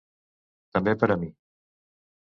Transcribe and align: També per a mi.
També 0.77 0.95
per 1.03 1.11
a 1.17 1.21
mi. 1.25 1.31